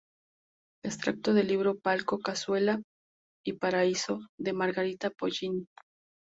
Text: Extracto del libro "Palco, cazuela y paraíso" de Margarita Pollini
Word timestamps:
Extracto 0.83 1.31
del 1.35 1.45
libro 1.49 1.77
"Palco, 1.79 2.17
cazuela 2.17 2.81
y 3.45 3.53
paraíso" 3.59 4.21
de 4.39 4.51
Margarita 4.51 5.11
Pollini 5.11 5.67